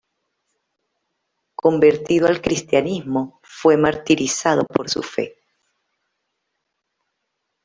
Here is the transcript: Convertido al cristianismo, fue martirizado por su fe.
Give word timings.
Convertido 1.53 2.25
al 2.25 2.41
cristianismo, 2.41 3.39
fue 3.43 3.77
martirizado 3.77 4.65
por 4.65 4.89
su 4.89 5.03
fe. 5.03 5.37